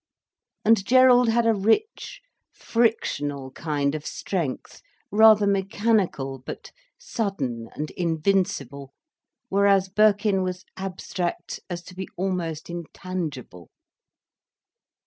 [0.65, 4.81] And Gerald had a rich, frictional kind of strength,
[5.11, 8.95] rather mechanical, but sudden and invincible,
[9.49, 13.69] whereas Birkin was abstract as to be almost intangible.